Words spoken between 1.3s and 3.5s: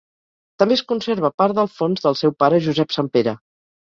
part del fons del seu pare Josep Sant Pere.